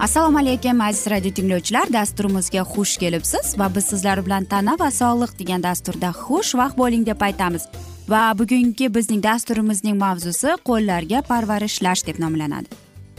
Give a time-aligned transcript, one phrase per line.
[0.00, 1.92] assalomu alaykum aziz radio tinglovchilar.
[1.92, 7.20] Dasturimizga xush kelibsiz va biz sizlar bilan tana va sog'liq degan dasturda xushvaqt bo'ling deb
[7.20, 7.66] aytamiz.
[8.08, 12.68] Va bugungi bizning dasturimizning mavzusi qo'llarga parvarishlash deb nomlanadi.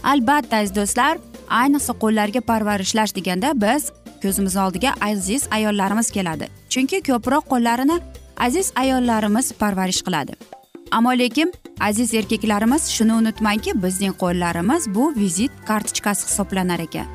[0.04, 1.20] Albatta aziz do'stlar
[1.62, 3.92] ayniqsa qo'llarga parvarishlash deganda biz
[4.24, 6.50] ko'zimiz oldiga aziz ayollarimiz keladi.
[6.70, 8.00] Chunki ko'proq qo'llarini
[8.38, 10.34] aziz ayollarimiz parvarish qiladi.
[10.92, 17.08] Ammo lekin aziz erkaklarimiz shuni unutmangki bizning qo'llarimiz bu vizit kartochkasi hisoblanar ekan.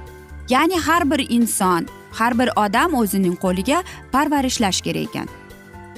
[0.48, 5.28] Ya'ni har bir inson har bir odam o'zining qo'liga parvarishlash kerak ekan.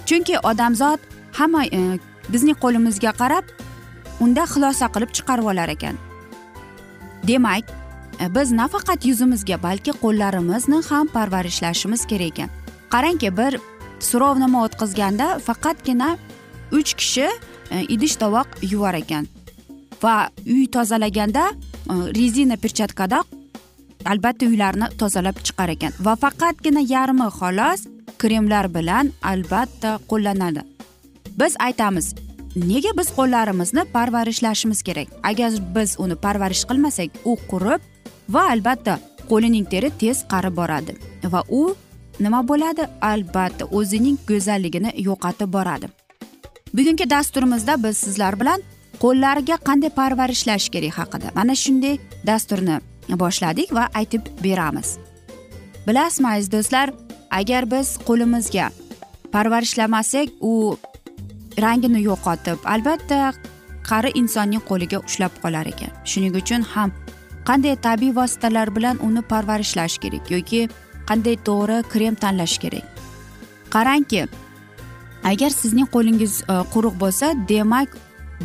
[0.06, 0.98] Chunki odamzod
[1.32, 1.98] hamma e,
[2.28, 3.44] bizning qo'limizga qarab
[4.20, 5.96] unda xulosa qilib chiqarib olar ekan.
[7.28, 7.64] Demak
[8.20, 12.50] e, biz nafaqat yuzimizga balki qo'llarimizni ham parvarishlashimiz kerak ekan.
[12.94, 13.52] Qarangki bir
[14.00, 16.16] so'rovnoma o'tkazganda faqatgina
[16.72, 17.28] uch kishi
[17.70, 19.26] E, idish tovoq yuvar ekan.
[20.02, 23.22] Va uy tozalaganda e, rezina perchatkada
[24.04, 25.92] albatta uylarni tozalab chiqar ekan.
[26.00, 27.86] Va faqatgina yarmi xolos
[28.18, 30.64] kremlar bilan albatta qo'llanadi.
[31.40, 32.14] Biz aytamiz
[32.56, 35.08] nega biz qo'llarimizni parvarishlashimiz kerak?
[35.22, 37.80] Agar biz uni parvarish qilmasak u qurib
[38.34, 38.98] va albatta
[39.30, 40.96] qo'lining teri tez qarib boradi.
[41.34, 41.62] Va u
[42.20, 42.88] nima bo'ladi?
[43.12, 45.88] Albatta o'zining go'zalligini yo'qotib boradi.
[46.74, 48.62] Bugungi dasturimizda biz sizlar bilan
[49.02, 54.98] qo'llariga qanday parvarishlash kerak haqida mana shunday dasturni boshladik va aytib beramiz.
[55.86, 56.90] Bilasizmi aziz do'stlar
[57.30, 58.70] agar biz qo'limizga
[59.32, 60.78] parvarishlamasak u
[61.64, 63.32] rangini yo'qotib albatta
[63.90, 65.92] qari insonning qo'liga ushlab qolar ekan.
[66.10, 66.92] Shuning uchun ham
[67.48, 70.68] qanday tabiiy vositalar bilan uni parvarishlash kerak yoki
[71.08, 72.84] qanday to'g'ri krem tanlash kerak?
[73.74, 74.22] Qarangki
[75.24, 77.96] agar sizning qo'lingiz e, quruq bo'lsa demak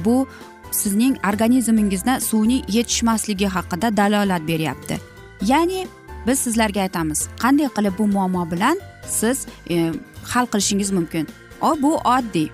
[0.06, 0.28] bu
[0.72, 4.98] sizning organizmingizda suvning yetishmasligi haqida dalolat beryapti.
[5.42, 5.88] Ya'ni
[6.28, 9.92] biz sizlarga aytamiz qanday qilib bu muammo bilan siz e,
[10.24, 11.28] hal qilishingiz mumkin?
[11.62, 12.50] O bu oddiy.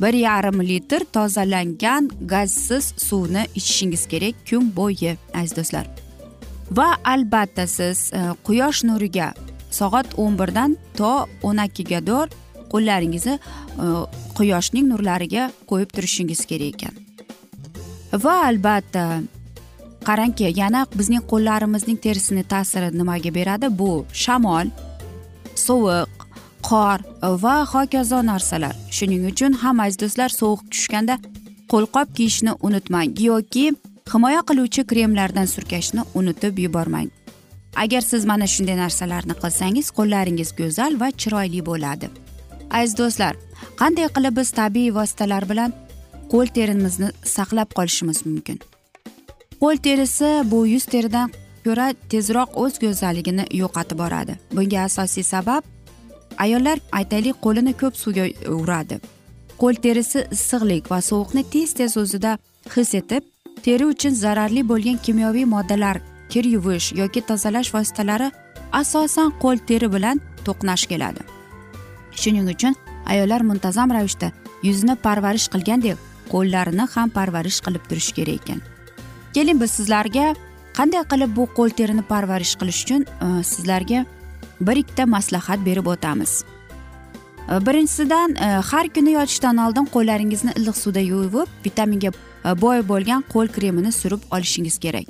[0.00, 5.86] Bir yarim litr tozalangan gazsiz suvni ichishingiz kerak kun bo'yi aziz do'stlar.
[6.70, 9.34] Va albatta siz e, quyosh nuriga
[9.70, 12.28] soat o'n birdan to o'n ikkigador
[12.72, 13.86] qo'llaringizni e,
[14.38, 16.94] quyoshning nurlariga qo'yib turishingiz kerak ekan.
[18.24, 19.04] Va albatta
[20.08, 23.66] qarangki yana bizning qo'llarimizning terisini ta'siri nimaga beradi?
[23.80, 23.90] Bu
[24.24, 24.72] shamol
[25.66, 26.26] sovuq
[26.70, 26.98] qor
[27.44, 28.74] va hokazo narsalar.
[28.96, 31.16] Shuning uchun ham aziz do'stlar sovuq tushganda
[31.72, 33.66] qo'lqop kiyishni unutmang yoki
[34.12, 37.08] himoya qiluvchi kremlardan surkashni unutib yubormang.
[37.82, 42.10] Agar siz mana shunday narsalarni qilsangiz qo'llaringiz go'zal va chiroyli bo'ladi.
[42.78, 43.34] Aziz do'stlar
[43.80, 45.70] qanday qilib biz tabiiy vositalar bilan
[46.32, 48.58] qo'l terimizni saqlab qolishimiz mumkin?
[49.62, 51.32] Qo'l terisi bu yuz teridan
[51.64, 54.34] ko'ra tezroq o'z go'zalligini yo'qotib boradi.
[54.56, 55.62] Bunga asosiy sabab
[56.44, 58.26] ayollar aytaylik qo'lini ko'p suvga
[58.60, 59.00] uradi.
[59.60, 62.38] Qo'l terisi issiqlik va sovuqni tez tez o'zida
[62.76, 63.22] his etib
[63.64, 65.96] teri uchun zararli bo'lgan kimyoviy moddalar
[66.32, 68.30] kir yuvish yoki tozalash vositalari
[68.80, 71.39] asosan qo'l teri bilan to'qnash keladi.
[72.12, 72.74] Shuning uchun
[73.06, 75.96] ayollar muntazam ravishda yuzni parvarish qilgandek
[76.32, 78.60] qo'llarini ham parvarish qilib turish kerak ekan.
[79.34, 80.34] Keling biz sizlarga
[80.78, 84.04] qanday qilib bu qo'l terini parvarish qilish uchun e, sizlarga
[84.60, 86.32] bir ikkita maslahat berib o'tamiz.
[87.50, 92.12] E, birinchisidan e, har kuni yotishdan oldin qo'llaringizni iliq suvda yuvib vitaminga
[92.64, 95.08] boy bo'lgan qo'l kremini surib olishingiz kerak.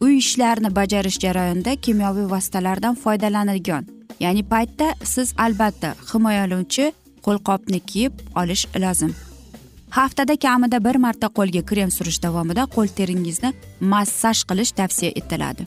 [0.00, 3.95] Uy ishlarini bajarish jarayonida kimyoviy vositalardan foydalanilgan.
[4.20, 6.92] Ya'ni paytda siz albatta himoyalovchi
[7.26, 9.14] qo'lqopni kiyib olish lozim.
[9.90, 15.66] Haftada kamida bir marta qo'lga krem surish davomida qo'l teringizni massaj qilish tavsiya etiladi.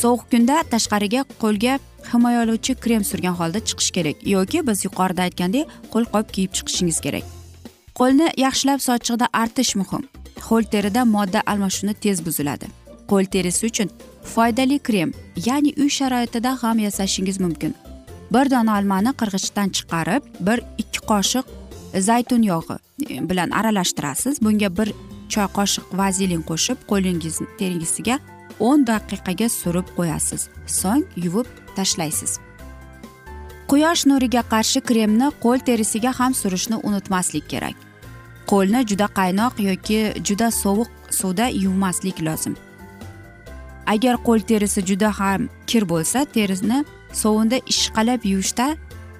[0.00, 1.78] Sovuq kunda tashqariga qo'lga
[2.12, 7.24] himoyalovchi krem surgan holda chiqish kerak yoki biz yuqorida aytgandek qo'lqop kiyib chiqishingiz kerak.
[7.98, 10.02] Qo'lni yaxshilab sochiqda artish muhim.
[10.48, 12.66] Qo'l terida modda almashuvi tez buziladi.
[13.10, 13.88] Qo'l terisi uchun
[14.34, 15.10] foydali krem
[15.46, 17.74] ya'ni uy sharoitida ham yasashingiz mumkin.
[18.34, 21.44] Bir dona olmani qirg'ichdan chiqarib bir ikki qoshiq
[22.08, 22.76] zaytun yog'i
[23.10, 24.42] e, bilan aralashtirasiz.
[24.42, 24.88] Bunga bir
[25.28, 28.18] choy qoshiq vazelin qo'shib qo'lingiz terisiga
[28.60, 30.48] o'n daqiqaga surib qo'yasiz.
[30.66, 32.40] So'ng yuvib tashlaysiz.
[33.70, 37.76] Quyosh nuriga qarshi kremni qo'l terisiga ham surishni unutmaslik kerak.
[38.50, 42.54] Qo'lni juda qaynoq yoki juda sovuq suvda yuvmaslik lozim.
[43.86, 46.84] Agar qo'l terisi juda ham kir bo'lsa terisini
[47.22, 48.66] sovunda ishqalab yuvishda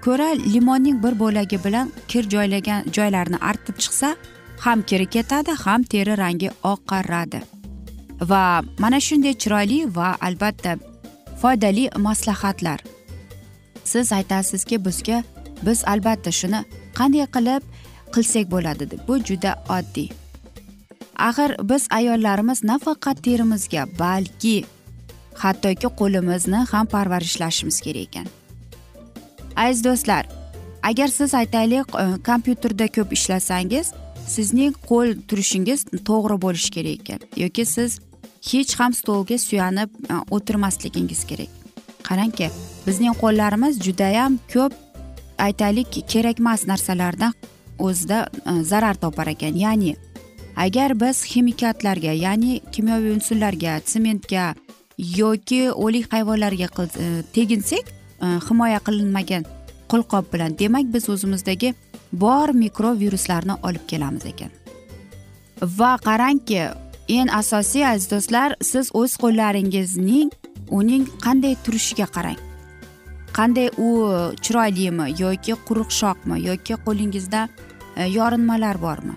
[0.05, 4.17] ko'ra limonning bir bo'lagi bilan kir joylagan joylarni artib chiqsa
[4.65, 7.41] ham kiri ketadi ham teri rangi oqaradi.
[8.31, 10.77] Va mana shunday chiroyli va albatta
[11.41, 12.81] foydali maslahatlar.
[13.85, 15.23] Siz aytasizki bizga
[15.67, 16.61] biz albatta shuni
[16.99, 17.63] qanday qilib
[18.15, 20.09] qilsak bo'ladi deb bu juda oddiy.
[21.19, 24.65] Axir biz ayollarimiz nafaqat terimizga balki
[25.35, 28.27] hattoki qo'limizni ham parvarishlashimiz kerak ekan.
[29.57, 30.27] Aziz do'stlar
[30.83, 33.93] agar siz aytaylik e, kompyuterda ko'p ishlasangiz
[34.29, 38.01] sizning qo'l turishingiz to'g'ri bo'lishi kerak ekan yoki siz
[38.51, 41.53] hech ham stolga suyanib e, o'tirmasligingiz kerak.
[42.09, 42.51] Qarangki
[42.87, 44.73] bizning qo'llarimiz judayam ko'p
[45.39, 47.33] aytaylik kerakmas narsalardan
[47.79, 48.19] o'zida
[48.51, 49.97] e, zarar topar ekan ya'ni
[50.57, 54.55] agar biz ximikatlarga ya'ni kimyoviy unsurlarga sementga
[54.99, 57.85] yoki o'lik hayvonlarga e, teginsak
[58.23, 59.45] e, himoya qilinmagan
[59.89, 61.75] qo'lqop bilan demak biz o'zimizdagi
[62.13, 64.51] bor mikroviruslarni olib kelamiz ekan.
[65.63, 66.61] Va qarangki
[67.09, 70.33] eng asosiy aziz do'stlar siz o'z qo'llaringizning
[70.71, 72.41] uning qanday turishiga qarang.
[73.37, 73.89] Qanday u
[74.45, 77.49] chiroylimi yoki quruqshoqmi yoki qo'lingizda
[77.97, 79.17] e, yorinmalar bormi?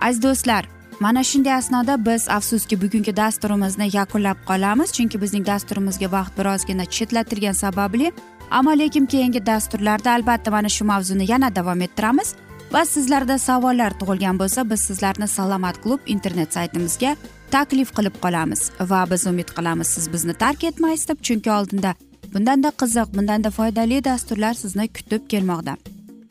[0.00, 0.64] Aziz do'stlar
[1.00, 7.54] mana shunday asnoda biz afsuski bugungi dasturimizni yakunlab qolamiz chunki bizning dasturimizga vaqt birozgina chetlatilgani
[7.54, 8.12] sababli
[8.50, 12.34] ammo lekin keyingi dasturlarda albatta mana shu mavzuni yana davom ettiramiz
[12.72, 17.16] va sizlarda savollar tug'ilgan bo'lsa biz sizlarni salomat klub internet saytimizga
[17.50, 21.94] taklif qilib qolamiz va biz umid qilamiz siz bizni tark etmaysiz deb chunki oldinda
[22.34, 25.76] bundanda qiziq bundanda foydali dasturlar sizni kutib kelmoqda.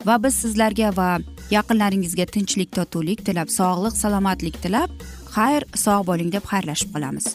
[0.06, 1.10] Va biz sizlarga va
[1.52, 4.90] yaqinlaringizga tinchlik totuvlik tilab sog'lik salomatlik tilab
[5.34, 7.26] xayr sog' bo'ling deb xayrlashib qolamiz.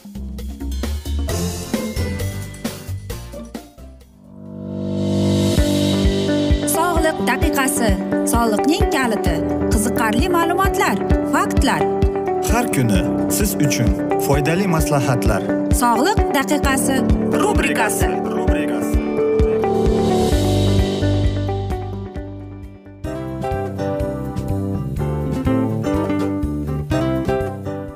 [6.76, 7.90] Sog'liq daqiqasi
[8.32, 9.36] soliqning kaliti
[9.72, 10.96] qiziqarli ma'lumotlar
[11.34, 11.82] faktlar.
[12.52, 13.00] Har kuni
[13.36, 13.90] siz uchun
[14.26, 15.42] foydali maslahatlar.
[15.82, 16.96] Sog'liq daqiqasi
[17.42, 18.10] rubrikasi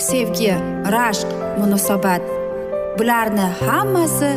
[0.00, 0.52] sevgi
[0.94, 1.28] rashq
[1.60, 2.22] munosabat.
[2.98, 4.30] Bularni hammasi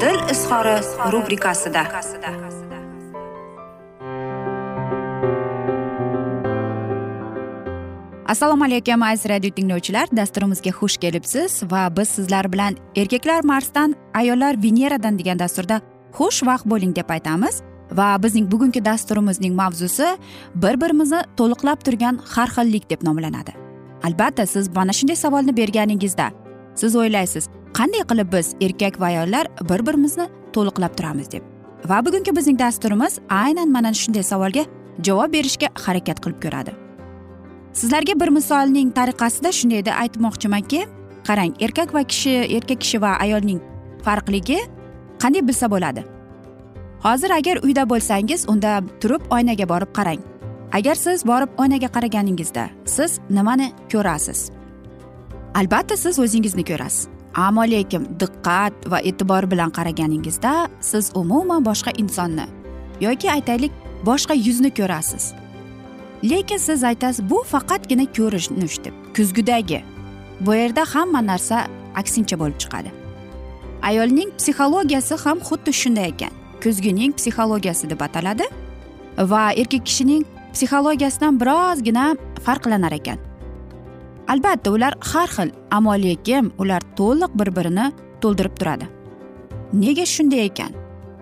[0.00, 0.76] dil izhori
[1.12, 1.82] rubrikasida.
[8.26, 10.08] Assalomu alaykum aziz radio tinglovchilar.
[10.16, 15.80] Dasturimizga xush kelibsiz va biz sizlar bilan erkaklar marsdan ayollar veneradan degan dasturda
[16.12, 17.62] xushvaqt bo'ling deb aytamiz.
[17.92, 20.16] Va bizning bugungi dasturimizning mavzusi
[20.54, 23.69] bir birimizni to'liqlab turgan har xillik deb nomlanadi.
[24.02, 26.30] Albatta siz mana shunday savolni berganingizda.
[26.74, 31.42] Siz o'ylaysiz qanday qilib biz erkak va ayollar bir birimizni to'liqlab turamiz deb.
[31.88, 34.64] Va bugungi bizning dasturimiz aynan mana shunday savolga
[35.06, 36.72] javob berishga harakat qilib ko'radi.
[37.72, 40.80] Sizlarga bir misolning tariqasida shunday deb aytmoqchimanki
[41.28, 43.60] qarang erkak va kishi erkak kishi va ayolning
[44.06, 44.58] farqligi
[45.22, 46.04] qanday bilsa bo'ladi.
[47.04, 50.20] Hozir agar uyda bo'lsangiz unda turib oynaga borib qarang.
[50.72, 54.50] Agar siz borib oynaga qaraganingizda siz nimani ko'rasiz?
[55.54, 57.08] Albatta siz o'zingizni ko'rasiz.
[57.34, 62.46] Ammo lekin diqqat va e'tibor bilan qaraganingizda siz umuman boshqa insonni
[63.00, 63.72] yoki aytaylik
[64.06, 65.32] boshqa yuzni ko'rasiz.
[66.24, 69.84] Lekin siz aytasiz bu faqatgina ko'rinish deb kuzgudagi.
[70.40, 72.90] Bu yerda hamma narsa aksincha bo'lib chiqadi.
[73.82, 76.32] Ayolning psixologiyasi ham xuddi shunday ekan.
[76.62, 78.46] Kuzgining psixologiyasi deb ataladi
[79.18, 83.18] va erkak kishining psixologiyasidan birozgina farqlanar ekan.
[84.28, 87.86] Albatta ular har xil ammo lekin ular to'liq bir birini
[88.22, 88.86] to'ldirib turadi.
[89.72, 90.72] Nega shunday ekan?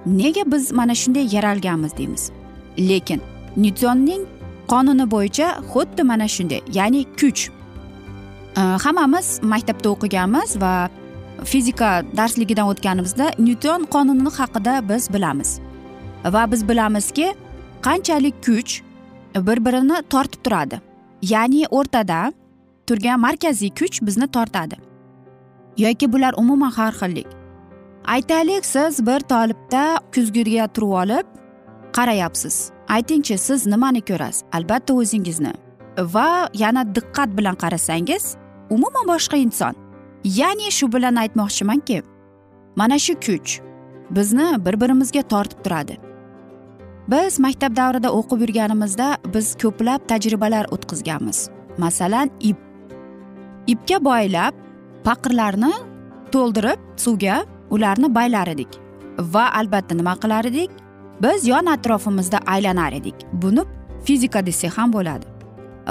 [0.07, 2.31] Nega biz mana shunday yaralganmiz deymiz.
[2.79, 3.21] Lekin
[3.57, 4.23] nyutonning
[4.69, 7.43] qonuni bo'yicha xuddi mana shunday ya'ni kuch.
[8.85, 10.73] Hammamiz maktabda o'qiganmiz va
[11.45, 15.51] fizika darsligidan o'tganimizda nyuton qonuni haqida biz bilamiz.
[16.35, 17.27] Va biz bilamizki
[17.87, 18.73] qanchalik kuch
[19.47, 20.81] bir birini tortib turadi.
[21.23, 22.33] Ya'ni o'rtada
[22.87, 24.77] turgan markaziy kuch bizni tortadi.
[25.79, 27.27] Yoki bular umuman har xillik.
[28.05, 31.27] Aytaylik siz bir tolibda kuzgiga turib olib
[31.93, 32.71] qarayapsiz.
[32.89, 34.45] Aytingchi siz nimani ko'rasiz?
[34.53, 35.53] Albatta o'zingizni.
[35.99, 38.37] Va yana diqqat bilan qarasangiz
[38.71, 39.75] umuman boshqa inson.
[40.25, 42.03] Ya'ni shu bilan aytmoqchimanki
[42.77, 43.61] mana shu kuch
[44.11, 46.08] bizni bir birimizga tortib turadi.
[47.09, 51.49] Biz maktab davrida o'qib yurganimizda biz ko'plab tajribalar o'tkazganmiz.
[51.79, 52.59] Masalan ip.
[53.67, 54.55] Ipga boylab
[55.05, 55.73] paqirlarni
[56.33, 58.69] to'ldirib suvga ularni baylar edik.
[59.19, 60.71] Va albatta nima qilar edik?
[61.23, 63.15] Biz yon atrofimizda aylanar edik.
[63.33, 63.65] Buni
[64.05, 65.27] fizika desak ham bo'ladi.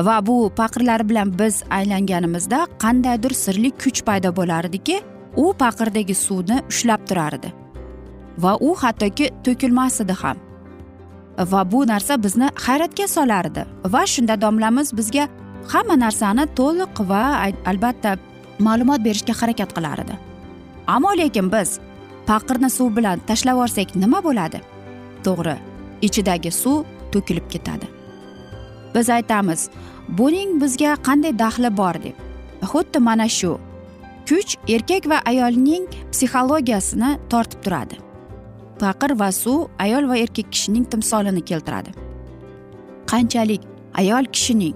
[0.08, 5.02] Va bu paqirlar bilan biz aylanganimizda qandaydir sirli kuch paydo bo'lar ediki
[5.36, 7.54] u paqirdagi suvni ushlab turar edi
[8.44, 10.47] va u hattoki to'kilmas edi ham.
[11.38, 13.66] Va bu narsa bizni hayratga solardi.
[13.86, 15.28] Va shunda domlamiz bizga
[15.74, 17.24] hamma narsani to'liq va
[17.66, 18.18] albatta
[18.60, 20.18] ma'lumot berishga harakat qilar edi
[20.88, 21.80] ammo lekin biz
[22.28, 24.60] paqirni suv bilan tashlab yuborsak nima bo'ladi?
[25.26, 25.56] To'g'ri
[26.08, 27.88] ichidagi suv to'kilib ketadi.
[28.96, 29.70] Biz aytamiz
[30.20, 31.96] buning bizga qanday daxli bor?
[32.04, 32.16] deb.
[32.72, 33.52] Xuddi mana shu
[34.30, 37.96] kuch erkak va ayolning psixologiyasini tortib turadi.
[38.82, 41.92] Paqir va suv ayol va erkak kishining timsolini keltiradi.
[43.12, 43.62] Qanchalik
[44.02, 44.76] ayol kishining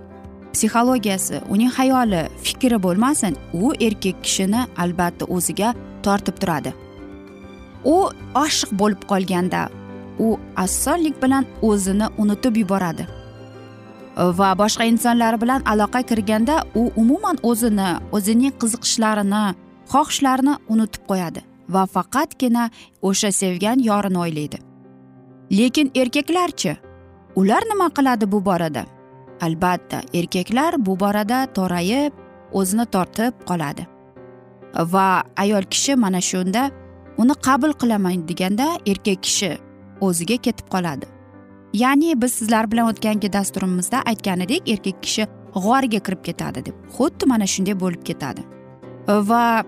[0.53, 5.73] psixologiyasi uning xayoli fikri bo'lmasin u erkak kishini albatta o'ziga
[6.05, 6.71] tortib turadi.
[7.95, 7.97] U
[8.45, 9.61] oshiq bo'lib qolganda
[10.19, 10.27] u
[10.63, 13.07] osonlik bilan o'zini unutib yuboradi.
[14.39, 19.43] Va boshqa insonlar bilan aloqa kirganda u umuman o'zini o'zining qiziqishlarini
[19.93, 21.50] xohishlarini unutib qo'yadi.
[21.73, 22.69] Va faqatgina
[23.01, 24.59] o'sha sevgan yorini o'ylaydi.
[25.57, 26.77] Lekin erkaklarchi?
[27.35, 28.85] Ular nima qiladi bu borada?
[29.41, 32.13] Albatta erkaklar bu borada torayib
[32.51, 33.87] o'zini tortib qoladi.
[34.93, 36.69] Va ayol kishi mana shunda
[37.17, 39.51] uni qabul qilaman deganda erkak kishi
[40.01, 41.05] o'ziga ketib qoladi.
[41.73, 47.25] Ya'ni biz sizlar bilan o'tgangi dasturimizda aytgan edik erkak kishi g'orga kirib ketadi deb xuddi
[47.31, 48.41] mana shunday bo'lib ketadi.
[49.07, 49.63] Va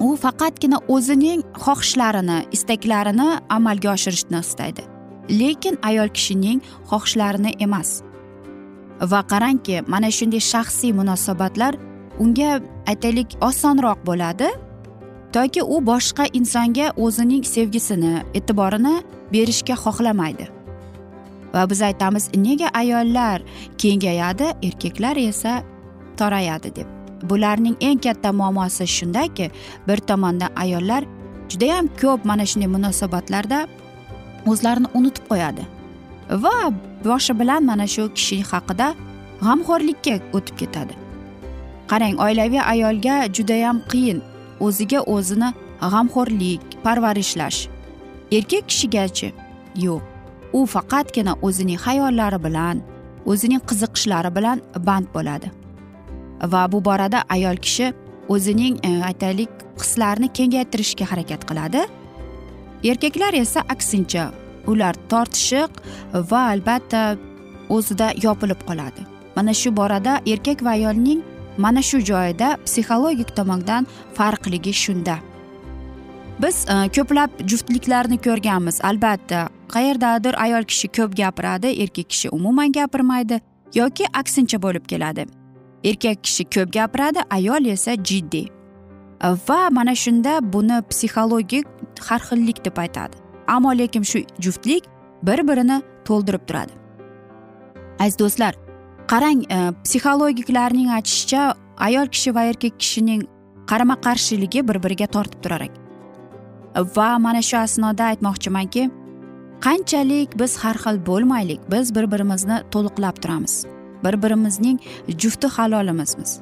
[0.00, 4.82] u faqatgina o'zining xohishlarini istaklarini amalga oshirishni istaydi.
[5.30, 6.60] Lekin ayol kishining
[6.90, 8.02] xohishlarini emas.
[9.00, 11.74] Va qarangki mana shunday shaxsiy munosabatlar
[12.18, 12.60] unga
[12.90, 14.48] aytaylik osonroq bo'ladi
[15.32, 18.94] toki u boshqa insonga o'zining sevgisini e'tiborini
[19.32, 20.46] berishga xohlamaydi.
[21.54, 23.42] Va biz aytamiz nega ayollar
[23.78, 25.62] kengayadi erkaklar esa
[26.18, 26.95] torayadi deb.
[27.30, 29.50] Bularning eng katta muammosi shundaki
[29.88, 31.02] bir tomondan ayollar
[31.50, 33.58] judayam ko'p mana shunday munosabatlarda
[34.50, 35.64] o'zlarini unutib qo'yadi
[36.30, 36.56] va
[37.04, 38.88] boshi bilan mana shu kishi haqida
[39.44, 40.94] g'amxo'rlikka o'tib ketadi.
[41.90, 44.18] Qarang oilaviy ayolga judayam qiyin
[44.66, 45.50] o'ziga o'zini
[45.92, 47.60] g'amxo'rlik parvarishlash
[48.36, 49.28] erkak kishigachi?
[49.84, 50.02] Yo'q
[50.58, 52.82] u faqatgina o'zining hayollari bilan
[53.32, 55.48] o'zining qiziqishlari bilan band bo'ladi.
[56.42, 57.92] Va bu borada ayol kishi
[58.28, 61.86] o'zining e, aytaylik hislarini kengaytirishga harakat qiladi.
[62.84, 64.30] Erkaklar esa aksincha
[64.66, 65.70] ular tortishiq
[66.30, 67.16] va albatta
[67.68, 69.06] o'zida yopilib qoladi.
[69.36, 71.22] Mana shu borada erkak va ayolning
[71.58, 75.18] mana shu joyida psixologik tomondan farqligi shunda.
[76.42, 78.80] Biz e, ko'plab juftliklarni ko'rganmiz.
[78.84, 83.40] Albatta qayerdadir ayol kishi ko'p gapiradi erkak kishi umuman gapirmaydi
[83.74, 85.26] yoki aksincha bo'lib keladi.
[85.86, 88.48] Erkak kishi ko'p gapiradi ayol esa jiddiy.
[89.48, 91.66] Va mana shunda buni psixologik
[92.08, 93.16] har xillik deb aytadi.
[93.48, 94.84] Ammo lekin shu juftlik
[95.22, 96.72] bir birini to'ldirib turadi.
[98.00, 98.54] Aziz do'stlar
[99.12, 101.54] qarang e, psixologiklarning aytishicha
[101.86, 103.22] ayol kishi va erkak kishining
[103.70, 105.82] qarama qarshiligi bir biriga tortib turar ekan.
[106.96, 108.90] Va mana shu asnoda aytmoqchimanki
[109.66, 113.75] qanchalik biz har xil bo'lmaylik biz bir birimizni to'liqlab turamiz.
[114.04, 114.80] Bir birimizning
[115.18, 116.40] jufti halolimizmiz.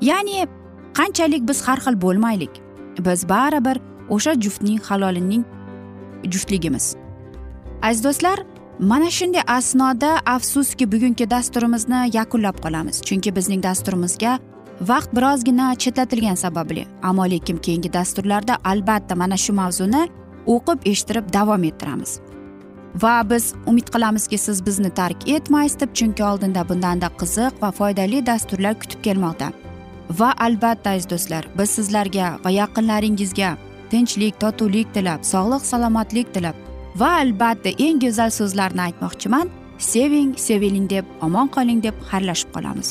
[0.00, 0.46] Ya'ni
[0.94, 2.50] qanchalik biz har xil bo'lmaylik.
[2.98, 5.44] Biz baribir o'sha juftning halolining
[6.24, 6.96] juftligimiz.
[7.82, 8.38] Aziz do'stlar
[8.78, 13.02] mana shunday asnoda afsuski bugungi dasturimizni yakunlab qolamiz.
[13.02, 14.38] Chunki bizning dasturimizga
[14.80, 16.86] vaqt birozgina chetlatilgani sababli.
[17.02, 20.08] Ammo lekin keyingi dasturlarda albatta mana shu mavzuni
[20.46, 22.20] o'qib eshittirib davom ettiramiz.
[22.94, 28.26] Va biz umid qilamizki siz bizni tark etmaysiz deb chunki oldinda bundanda qiziq va foydali
[28.26, 29.52] dasturlar kutib kelmoqda.
[30.18, 33.56] Va albatta aziz do'stlar biz sizlarga va yaqinlaringizga
[33.90, 36.56] tinchlik totuvlik tilab sog'lik salomatlik tilab
[36.96, 42.90] va albatta eng go'zal so'zlarni aytmoqchiman seving seviling deb omon qoling deb xayrlashib qolamiz.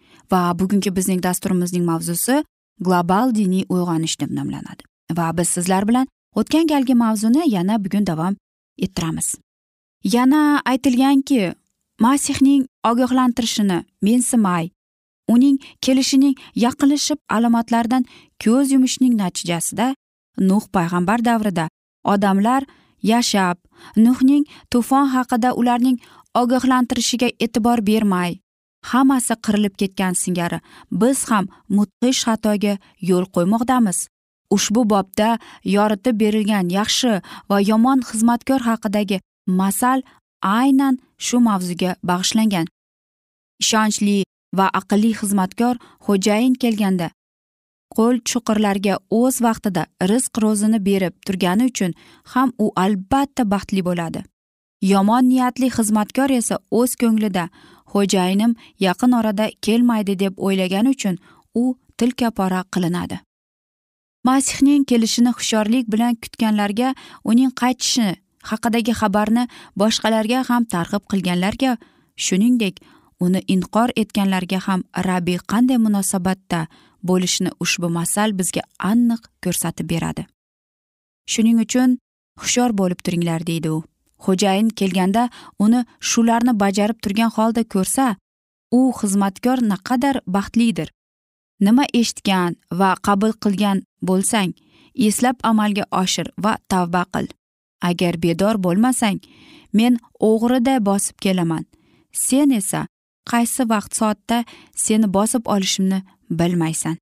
[0.31, 2.43] Va bugungi bizning dasturimizning mavzusi
[2.79, 4.83] global diniy uyg'onish deb nomlanadi.
[5.17, 8.35] Va biz sizlar bilan o'tgan galgi mavzuni yana bugun davom
[8.77, 9.35] ettiramiz.
[10.03, 11.53] Yana aytilganki
[11.99, 14.69] masihning ogohlantirishini mensimay
[15.27, 18.05] uning kelishining yaqinlashib alomatlaridan
[18.43, 19.87] ko'z yumishning natijasida
[20.49, 21.67] nuh payg'ambar davrida
[22.13, 22.63] odamlar
[23.11, 23.57] yashab
[24.05, 25.97] nuhning to'fon haqida ularning
[26.41, 28.40] ogohlantirishiga e'tibor bermay
[28.89, 30.59] hammasi qirilib ketgan singari.
[30.91, 32.73] Biz ham mudhish xatoga
[33.09, 34.07] yo'l qo'ymoqdamiz.
[34.55, 35.29] Ushbu bobda
[35.75, 39.17] yoritib berilgan yaxshi va yomon xizmatkor haqidagi
[39.59, 39.99] masal
[40.41, 42.67] aynan shu mavzuga bag'ishlangan.
[43.63, 44.17] Ishonchli
[44.57, 47.07] va aqlli xizmatkor xo'jayin kelganda
[47.95, 51.95] qo'l chuqurlarga o'z vaqtida rizq ro'zini berib turgani uchun
[52.33, 54.21] ham u albatta baxtli bo'ladi.
[54.91, 57.43] Yomon niyatli xizmatkor esa o'z ko'nglida
[57.91, 58.55] xo'jayinim
[58.87, 61.15] yaqin orada kelmaydi deb o'ylagani uchun
[61.61, 61.63] u
[61.97, 63.19] tilkapora qilinadi.
[64.23, 66.89] Masihning kelishini hushyorlik bilan kutganlarga
[67.23, 68.07] uning qaytishi
[68.49, 69.43] haqidagi xabarni
[69.81, 71.71] boshqalarga ham targ'ib qilganlarga
[72.25, 72.75] shuningdek
[73.25, 76.61] uni inqor etganlarga ham rabbiy qanday munosabatda
[77.09, 80.25] bo'lishini ushbu masal bizga aniq ko'rsatib beradi.
[81.31, 81.97] Shuning uchun
[82.41, 83.83] hushyor bo'lib turinglar deydi u.
[84.25, 85.23] xo'jayin kelganda
[85.63, 88.07] uni shularni bajarib turgan holda ko'rsa
[88.79, 90.89] u xizmatkor naqadar baxtlidir.
[91.65, 94.51] Nima eshitgan va qabul qilgan bo'lsang
[95.07, 97.27] eslab amalga oshir va tavba qil.
[97.89, 99.19] Agar bedor bo'lmasang
[99.77, 99.93] men
[100.29, 101.63] o'g'riday bosib kelaman.
[102.11, 102.81] Sen esa
[103.31, 104.37] qaysi vaqt soatda
[104.83, 105.99] seni bosib olishimni
[106.39, 106.95] bilmaysan.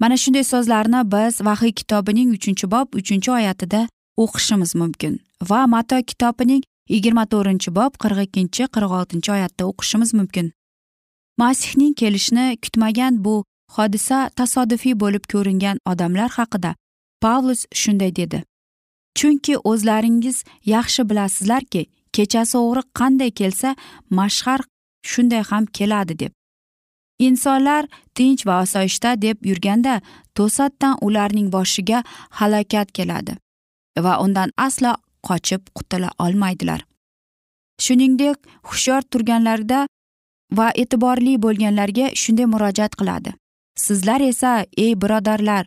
[0.00, 3.80] Mana shunday so'zlarni biz vahiy kitobining uchinchi bob uchinchi oyatida
[4.22, 6.62] o'qishimiz mumkin va mato kitobining
[6.94, 10.52] yigirma to'rtinchi bob qirq ikkinchi qirq oltinchi oyatda o'qishimiz mumkin.
[11.40, 13.34] Masihning kelishini kutmagan bu
[13.76, 16.74] hodisa tasodifiy bo'lib ko'ringan odamlar haqida
[17.22, 18.42] pavlus shunday dedi.
[19.18, 21.82] Chunki o'zlaringiz yaxshi bilasizlarki
[22.16, 23.76] kechasi o'g'ri qanday kelsa
[24.18, 24.60] mashhar
[25.10, 26.32] shunday ham keladi deb.
[27.18, 30.00] Insonlar tinch va osoyishta deb yurganda
[30.36, 32.02] to'satdan ularning boshiga
[32.38, 33.32] halokat keladi.
[34.06, 34.92] Va undan aslo
[35.28, 36.80] qochib qutula olmaydilar.
[37.84, 38.36] Shuningdek
[38.68, 39.86] hushyor turganlarda
[40.58, 43.34] va e'tiborli bo'lganlarga shunday murojaat qiladi.
[43.76, 44.52] Sizlar esa
[44.84, 45.64] ey birodarlar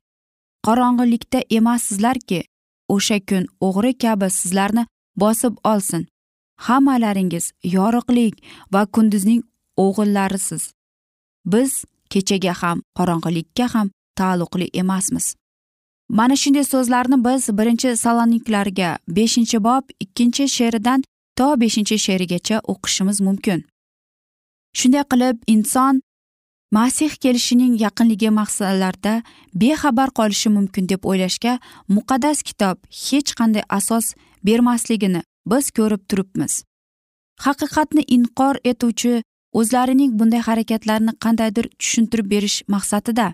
[0.67, 2.39] qorong'ilikda emassizlarki
[2.95, 4.83] o'sha kun o'g'ri kabi sizlarni
[5.21, 6.07] bosib olsin.
[6.67, 8.35] Hammalaringiz yorug'lik
[8.73, 9.41] va kunduzning
[9.85, 10.63] o'g'illarisiz.
[11.45, 11.71] Biz
[12.11, 13.87] kechaga ham qorong'ilikka ham
[14.19, 15.35] taalluqli emasmiz.
[16.11, 21.03] Mana shunday so'zlarni biz birinchi saloniklarga beshinchi bob ikkinchi she'ridan
[21.37, 23.59] to beshinchi she'rigacha o'qishimiz mumkin.
[24.79, 26.01] Shunday qilib inson
[26.77, 29.13] masih kelishining yaqinligi maqsadlarida
[29.61, 31.53] bexabar qolishi mumkin deb o'ylashga
[31.95, 34.05] muqaddas kitob hech qanday asos
[34.47, 35.21] bermasligini
[35.51, 36.53] biz ko'rib turibmiz.
[37.45, 39.13] Haqiqatni inqor etuvchi
[39.59, 43.27] o'zlarining bunday harakatlarini qandaydir tushuntirib berish maqsadida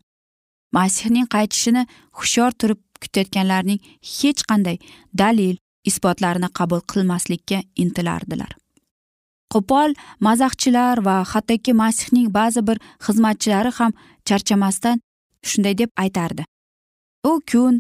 [0.71, 1.88] masihning qaytishini
[2.19, 3.80] hushyor turib kutayotganlarning
[4.15, 4.77] hech qanday
[5.21, 5.58] dalil
[5.89, 8.51] isbotlarini qabul qilmaslikka intilardilar.
[9.53, 9.93] Qo'pol
[10.27, 13.91] mazaxchilar va hattoki masihning ba'zi bir xizmatchilari ham
[14.27, 14.97] charchamasdan
[15.49, 16.43] shunday deb aytardi.
[17.30, 17.75] U kun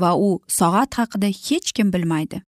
[0.00, 2.42] va u soat haqida hech kim bilmaydi.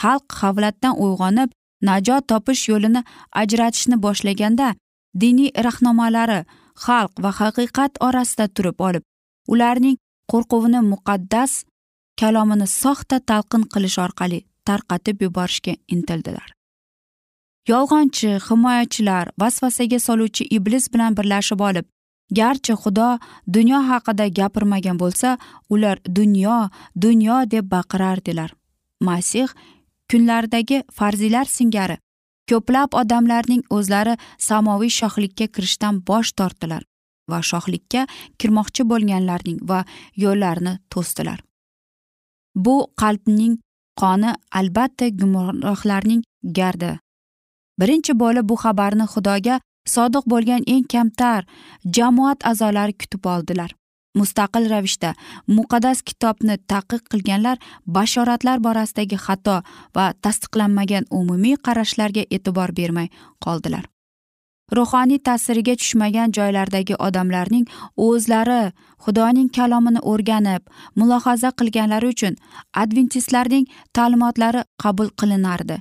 [0.00, 1.50] Xalq havlatdan uyg'onib
[1.88, 3.02] najot topish yo'lini
[3.42, 4.74] ajratishni boshlaganda
[5.22, 6.40] diniy rahnomalari
[6.84, 9.04] xalq va haqiqat orasida turib olib
[9.52, 9.96] ularning
[10.32, 11.52] qo'rquvini muqaddas
[12.20, 16.48] kalomini soxta talqin qilish orqali tarqatib yuborishga intildilar.
[17.70, 21.86] Yolg'onchi himoyachilar vasvasaga soluvchi iblis bilan birlashib olib
[22.38, 23.08] garchi xudo
[23.56, 25.38] dunyo haqida gapirmagan bo'lsa
[25.74, 26.58] ular dunyo
[27.04, 28.50] dunyo deb baqirardilar
[29.08, 29.48] masih
[30.10, 31.96] kunlaridagi farziylar singari
[32.50, 34.14] ko'plab odamlarning o'zlari
[34.48, 36.82] samoviy shohlikka kirishdan bosh tortdilar.
[37.32, 38.06] Va shohlikka
[38.38, 39.84] kirmoqchi bo'lganlarning va
[40.24, 41.40] yo'llarini to'sdilar
[42.54, 43.58] bu qalbning
[44.00, 46.98] qoni albatta gumrohlarning gardi.
[47.80, 49.60] Birinchi bo'lib bu xabarni xudoga
[49.94, 51.46] sodiq bo'lgan eng kamtar
[51.96, 53.70] jamoat a'zolari kutib oldilar.
[54.18, 55.10] Mustaqil ravishda
[55.56, 57.56] muqaddas kitobni taqiq qilganlar
[57.96, 59.56] bashoratlar borasidagi xato
[59.96, 63.08] va tasdiqlanmagan umumiy qarashlarga e'tibor bermay
[63.44, 63.84] qoldilar.
[64.76, 67.64] Ruhoniy ta'siriga tushmagan joylardagi odamlarning
[68.06, 68.60] o'zlari
[69.04, 70.62] xudoning kalomini o'rganib
[70.98, 72.34] mulohaza qilganlari uchun
[72.82, 75.76] adventistlarning ta'limotlari qabul qilinardi.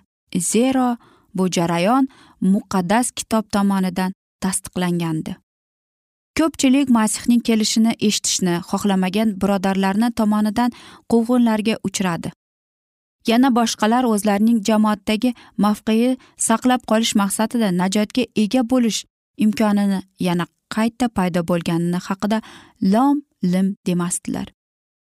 [0.51, 0.87] Zero
[1.35, 2.07] bu jarayon
[2.53, 4.11] muqaddas kitob tomonidan
[4.43, 5.35] tasdiqlangandi.
[6.39, 10.71] Ko'pchilik masihning kelishini eshitishni xohlamagan birodarlarni tomonidan
[11.11, 12.29] quvg'inlarga uchradi.
[13.27, 15.33] Yana boshqalar o'zlarining jamoatdagi
[15.65, 18.99] mavqei saqlab qolish maqsadida najotga ega bo'lish
[19.45, 22.41] imkonini yana qayta paydo bo'lganini haqida
[22.93, 24.47] lom lim demasdilar.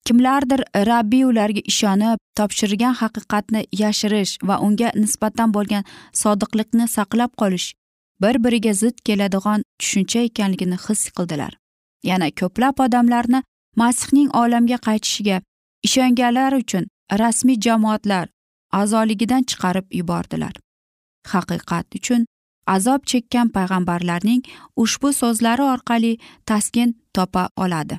[0.07, 5.85] Kimlardir rabbiy ularga ishonib topshirgan haqiqatni yashirish va unga nisbatan bo'lgan
[6.23, 7.66] sodiqlikni saqlab qolish
[8.23, 11.53] bir biriga zid keladigan tushuncha ekanligini his qildilar.
[12.11, 13.42] Yana ko'plab odamlarni
[13.83, 15.37] masihning olamga qaytishiga
[15.87, 18.29] ishonganlar uchun rasmiy jamoatlar
[18.73, 20.55] a'zoligidan chiqarib yubordilar.
[21.33, 22.27] Haqiqat uchun
[22.66, 24.42] azob chekkan payg'ambarlarning
[24.77, 26.12] ushbu so'zlari orqali
[26.47, 27.99] taskin topa oladi.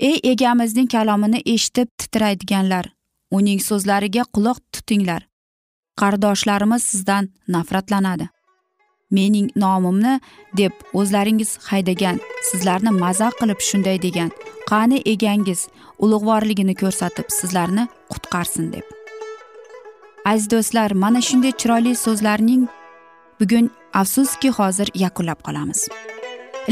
[0.00, 2.86] Ey egamizning kalomini eshitib titraydiganlar
[3.30, 5.22] uning so'zlariga quloq tutinglar.
[6.00, 8.28] Qardoshlarimiz sizdan nafratlanadi.
[9.10, 10.20] Mening nomimni
[10.56, 14.30] deb o'zlaringiz haydagan sizlarni mazax qilib shunday degan
[14.70, 15.68] qani egangiz
[16.04, 18.86] ulug'vorligini ko'rsatib sizlarni qutqarsin deb.
[20.24, 22.68] Aziz do'stlar mana shunday chiroyli so'zlarning
[23.40, 25.88] bugun afsuski hozir yakunlab qolamiz.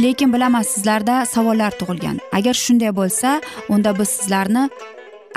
[0.03, 2.19] Lekin bilaman sizlarda savollar tug'ilgan.
[2.33, 4.69] Agar shunday bo'lsa unda biz sizlarni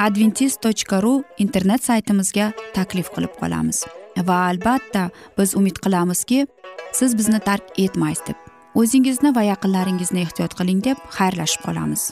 [0.06, 1.14] adventis tochka ru
[1.46, 3.86] internet saytimizga taklif qilib qolamiz.
[4.28, 6.48] Va albatta biz umid qilamizki
[7.00, 8.38] siz bizni tark etmaysiz deb
[8.82, 12.12] o'zingizni va yaqinlaringizni ehtiyot qiling deb xayrlashib qolamiz.